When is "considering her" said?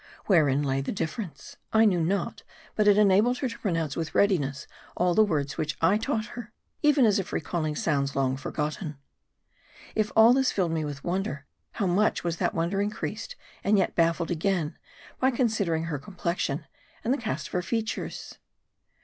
15.29-15.99